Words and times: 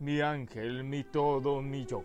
mi 0.00 0.20
ángel, 0.20 0.84
mi 0.84 1.04
todo, 1.04 1.62
mi 1.62 1.84
yo. 1.86 2.02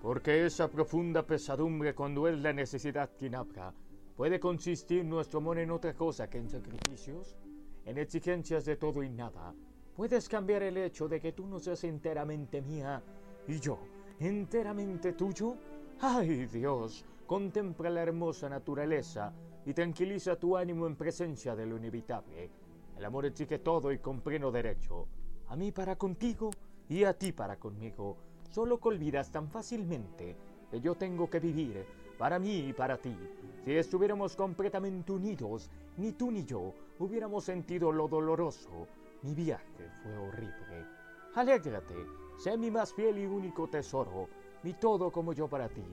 Porque 0.00 0.46
esa 0.46 0.68
profunda 0.68 1.26
pesadumbre 1.26 1.94
cuando 1.94 2.28
es 2.28 2.38
la 2.38 2.52
necesidad 2.52 3.10
quien 3.18 3.34
habla, 3.34 3.72
puede 4.16 4.38
consistir 4.38 5.04
nuestro 5.04 5.38
amor 5.38 5.58
en 5.58 5.70
otra 5.70 5.94
cosa 5.94 6.28
que 6.28 6.38
en 6.38 6.48
sacrificios, 6.48 7.36
en 7.84 7.98
exigencias 7.98 8.64
de 8.64 8.76
todo 8.76 9.02
y 9.02 9.10
nada. 9.10 9.54
Puedes 9.94 10.28
cambiar 10.28 10.62
el 10.62 10.76
hecho 10.76 11.08
de 11.08 11.20
que 11.20 11.32
tú 11.32 11.46
no 11.46 11.58
seas 11.58 11.84
enteramente 11.84 12.60
mía 12.60 13.02
y 13.48 13.58
yo 13.58 13.78
enteramente 14.20 15.12
tuyo. 15.12 15.56
¡Ay 16.00 16.46
Dios! 16.46 17.04
Contempla 17.26 17.90
la 17.90 18.02
hermosa 18.02 18.48
naturaleza 18.48 19.32
y 19.64 19.74
tranquiliza 19.74 20.36
tu 20.36 20.56
ánimo 20.56 20.86
en 20.86 20.96
presencia 20.96 21.56
de 21.56 21.66
lo 21.66 21.76
inevitable. 21.76 22.50
El 22.96 23.04
amor 23.04 23.26
exige 23.26 23.58
todo 23.58 23.90
y 23.92 23.98
con 23.98 24.20
pleno 24.20 24.50
derecho. 24.50 25.08
A 25.48 25.56
mí 25.56 25.72
para 25.72 25.96
contigo 25.96 26.50
y 26.88 27.04
a 27.04 27.12
ti 27.12 27.32
para 27.32 27.56
conmigo. 27.56 28.16
Solo 28.50 28.78
que 28.78 28.88
olvidas 28.88 29.30
tan 29.30 29.48
fácilmente 29.48 30.36
que 30.70 30.80
yo 30.80 30.94
tengo 30.94 31.28
que 31.28 31.40
vivir 31.40 31.84
para 32.18 32.38
mí 32.38 32.68
y 32.68 32.72
para 32.72 32.96
ti. 32.98 33.16
Si 33.64 33.72
estuviéramos 33.72 34.36
completamente 34.36 35.12
unidos, 35.12 35.70
ni 35.96 36.12
tú 36.12 36.30
ni 36.30 36.44
yo 36.44 36.72
hubiéramos 36.98 37.44
sentido 37.44 37.92
lo 37.92 38.08
doloroso. 38.08 38.86
Mi 39.22 39.34
viaje 39.34 39.90
fue 40.02 40.16
horrible. 40.16 40.86
Alégrate, 41.34 41.94
sé 42.38 42.56
mi 42.56 42.70
más 42.70 42.94
fiel 42.94 43.18
y 43.18 43.26
único 43.26 43.68
tesoro, 43.68 44.28
mi 44.62 44.72
todo 44.74 45.10
como 45.10 45.32
yo 45.32 45.48
para 45.48 45.68
ti. 45.68 45.84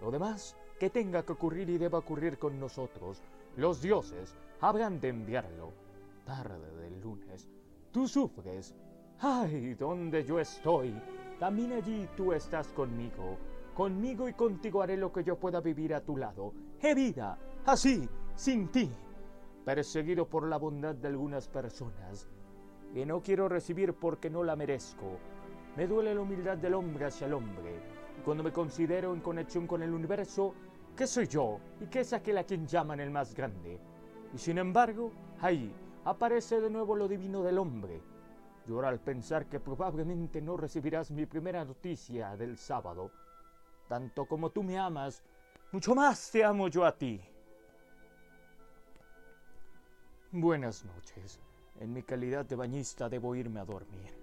Lo 0.00 0.10
demás 0.10 0.56
que 0.78 0.90
tenga 0.90 1.24
que 1.24 1.32
ocurrir 1.32 1.68
y 1.70 1.78
deba 1.78 1.98
ocurrir 1.98 2.38
con 2.38 2.58
nosotros, 2.58 3.22
los 3.56 3.82
dioses 3.82 4.36
habrán 4.60 5.00
de 5.00 5.08
enviarlo. 5.08 5.72
Tarde 6.24 6.74
del 6.76 7.00
lunes, 7.00 7.48
tú 7.92 8.06
sufres. 8.06 8.74
¡Ay, 9.20 9.74
donde 9.74 10.24
yo 10.24 10.38
estoy! 10.38 10.94
También 11.38 11.72
allí 11.72 12.08
tú 12.16 12.32
estás 12.32 12.68
conmigo. 12.72 13.36
Conmigo 13.74 14.28
y 14.28 14.32
contigo 14.34 14.82
haré 14.82 14.96
lo 14.96 15.12
que 15.12 15.24
yo 15.24 15.38
pueda 15.38 15.60
vivir 15.60 15.94
a 15.94 16.00
tu 16.00 16.16
lado. 16.16 16.52
¡He 16.80 16.94
vida! 16.94 17.38
Así, 17.64 18.08
sin 18.34 18.68
ti. 18.68 18.90
Perseguido 19.64 20.26
por 20.26 20.46
la 20.46 20.56
bondad 20.56 20.94
de 20.94 21.08
algunas 21.08 21.48
personas. 21.48 22.28
Y 22.94 23.04
no 23.04 23.22
quiero 23.22 23.48
recibir 23.48 23.94
porque 23.94 24.30
no 24.30 24.42
la 24.42 24.56
merezco. 24.56 25.18
Me 25.76 25.86
duele 25.86 26.14
la 26.14 26.20
humildad 26.20 26.56
del 26.56 26.74
hombre 26.74 27.06
hacia 27.06 27.26
el 27.26 27.34
hombre. 27.34 27.80
Y 28.18 28.22
cuando 28.22 28.42
me 28.42 28.52
considero 28.52 29.12
en 29.12 29.20
conexión 29.20 29.66
con 29.66 29.82
el 29.82 29.92
universo, 29.92 30.54
¿Qué 30.98 31.06
soy 31.06 31.28
yo 31.28 31.60
y 31.80 31.86
qué 31.86 32.00
es 32.00 32.12
aquel 32.12 32.38
a 32.38 32.42
quien 32.42 32.66
llaman 32.66 32.98
el 32.98 33.12
más 33.12 33.32
grande? 33.32 33.78
Y 34.34 34.38
sin 34.38 34.58
embargo, 34.58 35.12
ahí 35.40 35.72
aparece 36.04 36.60
de 36.60 36.68
nuevo 36.68 36.96
lo 36.96 37.06
divino 37.06 37.44
del 37.44 37.58
hombre. 37.58 38.02
Llora 38.68 38.90
al 38.90 39.00
pensar 39.00 39.46
que 39.46 39.58
probablemente 39.58 40.42
no 40.42 40.56
recibirás 40.56 41.10
mi 41.10 41.24
primera 41.24 41.64
noticia 41.64 42.36
del 42.36 42.58
sábado. 42.58 43.10
Tanto 43.88 44.26
como 44.26 44.50
tú 44.50 44.62
me 44.62 44.78
amas, 44.78 45.22
mucho 45.72 45.94
más 45.94 46.30
te 46.30 46.44
amo 46.44 46.68
yo 46.68 46.84
a 46.84 46.94
ti. 46.94 47.18
Buenas 50.30 50.84
noches. 50.84 51.40
En 51.80 51.94
mi 51.94 52.02
calidad 52.02 52.44
de 52.44 52.56
bañista 52.56 53.08
debo 53.08 53.34
irme 53.34 53.60
a 53.60 53.64
dormir. 53.64 54.14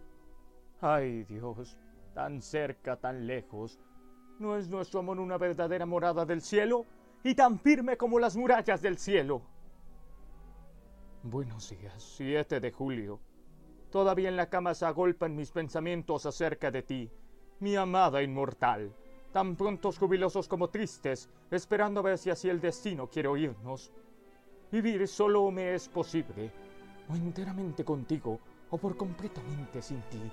Ay 0.79 1.23
Dios, 1.23 1.75
tan 2.13 2.39
cerca, 2.39 2.97
tan 2.97 3.25
lejos, 3.25 3.79
¿No 4.37 4.57
es 4.57 4.67
nuestro 4.67 4.99
amor 4.99 5.19
una 5.19 5.37
verdadera 5.37 5.85
morada 5.85 6.25
del 6.25 6.41
cielo? 6.41 6.85
Y 7.23 7.35
tan 7.35 7.57
firme 7.57 7.95
como 7.95 8.19
las 8.19 8.35
murallas 8.35 8.81
del 8.81 8.97
cielo. 8.97 9.41
Buenos 11.23 11.69
días, 11.69 12.03
7 12.03 12.59
de 12.59 12.71
julio. 12.71 13.19
Todavía 13.95 14.27
en 14.27 14.35
la 14.35 14.49
cama 14.49 14.73
se 14.73 14.85
agolpan 14.85 15.37
mis 15.37 15.51
pensamientos 15.51 16.25
acerca 16.25 16.69
de 16.69 16.83
ti, 16.83 17.09
mi 17.61 17.77
amada 17.77 18.21
inmortal, 18.21 18.93
tan 19.31 19.55
prontos 19.55 19.97
jubilosos 19.97 20.49
como 20.49 20.67
tristes, 20.67 21.29
esperando 21.49 22.01
a 22.01 22.03
ver 22.03 22.17
si 22.17 22.29
así 22.29 22.49
el 22.49 22.59
destino 22.59 23.07
quiere 23.07 23.29
oírnos. 23.29 23.93
Vivir 24.69 25.07
solo 25.07 25.49
me 25.49 25.73
es 25.73 25.87
posible, 25.87 26.51
o 27.07 27.15
enteramente 27.15 27.85
contigo, 27.85 28.37
o 28.69 28.77
por 28.77 28.97
completamente 28.97 29.81
sin 29.81 30.01
ti 30.09 30.29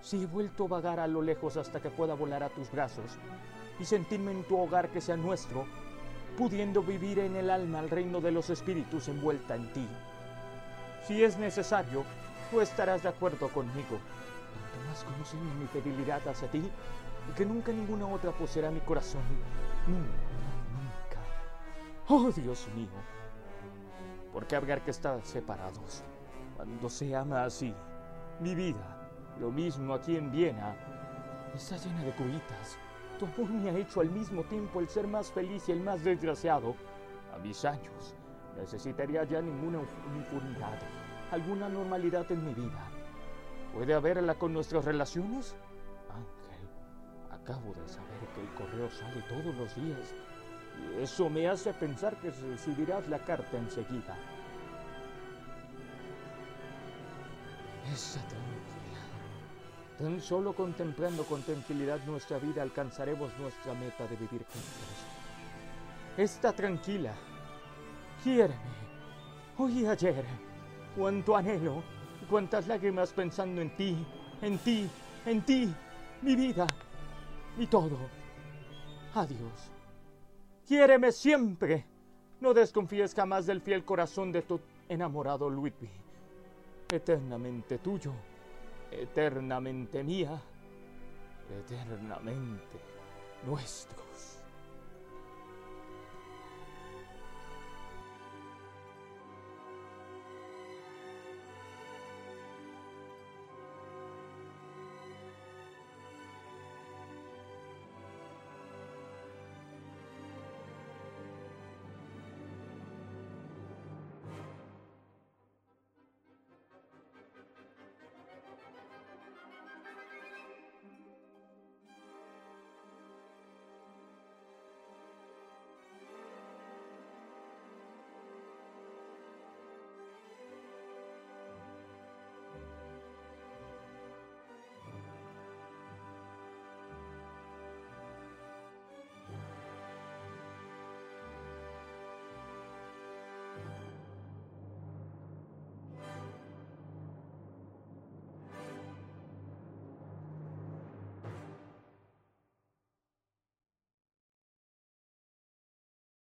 si 0.00 0.22
he 0.22 0.26
vuelto 0.26 0.64
a 0.64 0.68
vagar 0.68 0.98
a 0.98 1.06
lo 1.06 1.20
lejos 1.20 1.58
hasta 1.58 1.82
que 1.82 1.90
pueda 1.90 2.14
volar 2.14 2.42
a 2.42 2.48
tus 2.48 2.70
brazos 2.70 3.18
y 3.78 3.84
sentirme 3.84 4.32
en 4.32 4.44
tu 4.44 4.58
hogar 4.58 4.88
que 4.88 5.02
sea 5.02 5.18
nuestro, 5.18 5.66
pudiendo 6.38 6.82
vivir 6.82 7.18
en 7.18 7.36
el 7.36 7.50
alma 7.50 7.80
al 7.80 7.90
reino 7.90 8.22
de 8.22 8.32
los 8.32 8.48
espíritus 8.48 9.08
envuelta 9.08 9.56
en 9.56 9.70
ti. 9.74 9.86
Si 11.06 11.22
es 11.22 11.36
necesario, 11.36 12.02
tú 12.54 12.60
estarás 12.60 13.02
de 13.02 13.08
acuerdo 13.08 13.48
conmigo, 13.48 13.98
tanto 13.98 14.88
más 14.88 15.02
conociendo 15.02 15.52
mi 15.56 15.66
fidelidad 15.66 16.26
hacia 16.28 16.48
ti 16.48 16.62
y 17.28 17.32
que 17.34 17.44
nunca 17.44 17.72
ninguna 17.72 18.06
otra 18.06 18.30
poseerá 18.30 18.70
mi 18.70 18.78
corazón. 18.80 19.22
Nunca, 19.88 20.06
nunca. 20.70 21.20
Oh 22.08 22.30
Dios 22.30 22.68
mío, 22.76 22.88
¿por 24.32 24.46
qué 24.46 24.54
habría 24.54 24.78
que 24.84 24.92
estar 24.92 25.20
separados 25.24 26.04
cuando 26.54 26.88
se 26.88 27.14
ama 27.16 27.44
así? 27.44 27.74
Mi 28.38 28.54
vida 28.54 29.10
lo 29.40 29.50
mismo 29.50 29.92
aquí 29.92 30.16
en 30.16 30.30
Viena. 30.30 30.76
Está 31.56 31.76
llena 31.76 32.04
de 32.04 32.12
cuitas. 32.12 32.78
Tu 33.18 33.26
amor 33.26 33.50
me 33.50 33.70
ha 33.70 33.76
hecho 33.76 34.00
al 34.00 34.10
mismo 34.10 34.44
tiempo 34.44 34.78
el 34.78 34.88
ser 34.88 35.08
más 35.08 35.30
feliz 35.32 35.68
y 35.68 35.72
el 35.72 35.80
más 35.80 36.04
desgraciado. 36.04 36.76
A 37.34 37.38
mis 37.38 37.64
años, 37.64 38.14
necesitaría 38.56 39.24
ya 39.24 39.42
ninguna 39.42 39.80
uniformidad, 40.08 40.78
alguna 41.34 41.68
normalidad 41.68 42.30
en 42.30 42.44
mi 42.44 42.54
vida. 42.54 42.88
¿Puede 43.74 43.94
haberla 43.94 44.34
con 44.34 44.52
nuestras 44.52 44.84
relaciones? 44.84 45.56
Ángel, 46.08 46.68
acabo 47.30 47.74
de 47.74 47.88
saber 47.88 48.20
que 48.34 48.40
el 48.40 48.54
correo 48.54 48.90
sale 48.90 49.20
todos 49.28 49.54
los 49.54 49.74
días 49.74 50.14
y 50.80 51.02
eso 51.02 51.28
me 51.28 51.48
hace 51.48 51.72
pensar 51.74 52.16
que 52.20 52.30
recibirás 52.30 53.08
la 53.08 53.18
carta 53.18 53.56
enseguida. 53.56 54.16
Esa 57.92 58.20
Tan 59.98 60.20
solo 60.20 60.54
contemplando 60.54 61.24
con 61.24 61.42
tranquilidad 61.42 62.00
nuestra 62.04 62.38
vida 62.38 62.62
alcanzaremos 62.62 63.30
nuestra 63.38 63.74
meta 63.74 64.04
de 64.06 64.16
vivir 64.16 64.44
juntos. 64.44 65.04
Está 66.16 66.52
tranquila. 66.52 67.14
Quiéreme. 68.22 68.74
Hoy 69.56 69.80
y 69.80 69.86
ayer. 69.86 70.24
Cuánto 70.96 71.36
anhelo. 71.36 71.82
Cuántas 72.28 72.66
lágrimas 72.66 73.12
pensando 73.12 73.60
en 73.60 73.76
ti. 73.76 73.96
En 74.42 74.58
ti. 74.58 74.88
En 75.26 75.42
ti. 75.42 75.74
Mi 76.22 76.36
vida. 76.36 76.66
Mi 77.56 77.66
todo. 77.66 77.98
Adiós. 79.14 79.70
Quiéreme 80.66 81.12
siempre. 81.12 81.86
No 82.40 82.54
desconfíes 82.54 83.14
jamás 83.14 83.46
del 83.46 83.60
fiel 83.60 83.84
corazón 83.84 84.32
de 84.32 84.42
tu 84.42 84.60
enamorado 84.88 85.48
Ludwig. 85.48 85.90
Eternamente 86.90 87.78
tuyo 87.78 88.12
eternamente 89.00 90.02
mía, 90.02 90.40
eternamente 91.50 92.78
nuestro. 93.46 94.04